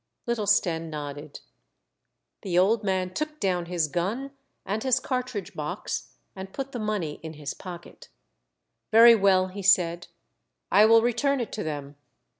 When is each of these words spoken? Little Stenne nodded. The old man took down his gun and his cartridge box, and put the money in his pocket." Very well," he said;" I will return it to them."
Little 0.25 0.47
Stenne 0.47 0.89
nodded. 0.89 1.41
The 2.41 2.57
old 2.57 2.83
man 2.83 3.13
took 3.13 3.39
down 3.39 3.67
his 3.67 3.87
gun 3.87 4.31
and 4.65 4.81
his 4.81 4.99
cartridge 4.99 5.53
box, 5.53 6.13
and 6.35 6.51
put 6.51 6.71
the 6.71 6.79
money 6.79 7.19
in 7.21 7.33
his 7.33 7.53
pocket." 7.53 8.09
Very 8.91 9.13
well," 9.13 9.49
he 9.49 9.61
said;" 9.61 10.07
I 10.71 10.87
will 10.87 11.03
return 11.03 11.39
it 11.39 11.51
to 11.51 11.63
them." 11.63 11.97